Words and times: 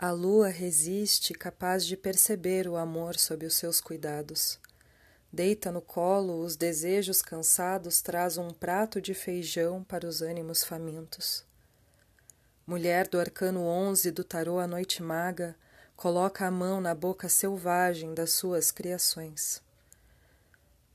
A 0.00 0.12
lua 0.12 0.46
resiste, 0.46 1.34
capaz 1.34 1.84
de 1.84 1.96
perceber 1.96 2.68
o 2.68 2.76
amor 2.76 3.18
sob 3.18 3.44
os 3.44 3.54
seus 3.54 3.80
cuidados. 3.80 4.56
Deita 5.32 5.72
no 5.72 5.82
colo 5.82 6.40
os 6.40 6.54
desejos 6.54 7.20
cansados, 7.20 8.00
traz 8.00 8.38
um 8.38 8.50
prato 8.50 9.00
de 9.00 9.12
feijão 9.12 9.82
para 9.82 10.06
os 10.06 10.22
ânimos 10.22 10.62
famintos. 10.62 11.44
Mulher 12.64 13.08
do 13.08 13.18
arcano 13.18 13.62
onze 13.62 14.12
do 14.12 14.22
tarô 14.22 14.60
A 14.60 14.68
Noite 14.68 15.02
Maga, 15.02 15.56
coloca 15.96 16.46
a 16.46 16.50
mão 16.50 16.80
na 16.80 16.94
boca 16.94 17.28
selvagem 17.28 18.14
das 18.14 18.30
suas 18.30 18.70
criações. 18.70 19.60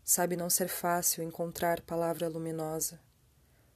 Sabe 0.02 0.38
não 0.38 0.50
ser 0.50 0.70
fácil 0.70 1.26
encontrar 1.26 1.82
palavra 1.82 2.30
luminosa, 2.30 3.02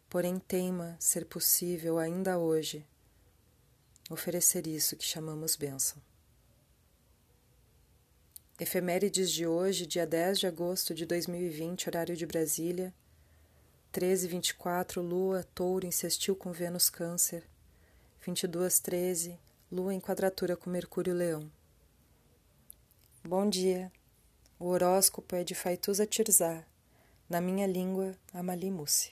porém 0.10 0.40
teima 0.40 0.96
ser 1.02 1.26
possível 1.26 2.00
ainda 2.00 2.38
hoje 2.38 2.88
oferecer 4.10 4.68
isso 4.68 4.96
que 4.96 5.06
chamamos 5.06 5.56
bênção. 5.56 6.02
Efemérides 8.60 9.32
de 9.32 9.46
hoje, 9.46 9.86
dia 9.86 10.08
10 10.08 10.40
de 10.40 10.48
agosto 10.48 10.94
de 10.94 11.06
2020, 11.06 11.90
horário 11.90 12.16
de 12.16 12.26
Brasília, 12.26 12.94
13h24, 13.94 15.02
Lua, 15.02 15.44
Touro, 15.54 15.86
insistiu 15.86 16.36
com 16.36 16.52
Vênus, 16.52 16.90
Câncer, 16.90 17.44
22h13, 18.26 19.38
Lua 19.72 19.94
em 19.94 20.00
quadratura 20.00 20.58
com 20.58 20.70
Mercúrio, 20.70 21.14
Leão. 21.14 21.52
Bom 23.24 23.48
dia, 23.48 23.92
o 24.60 24.66
horóscopo 24.68 25.36
é 25.36 25.44
de 25.44 25.54
Faituza 25.54 26.08
Tirzá, 26.08 26.64
na 27.30 27.40
minha 27.40 27.68
língua, 27.68 28.16
Amali 28.34 28.72
Mussi. 28.72 29.12